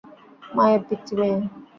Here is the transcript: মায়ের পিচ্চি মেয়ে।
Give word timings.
মায়ের 0.55 0.81
পিচ্চি 0.87 1.13
মেয়ে। 1.19 1.37